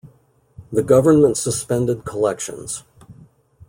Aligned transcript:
The 0.71 0.81
government 0.81 1.37
suspended 1.37 2.05
collections. 2.05 2.81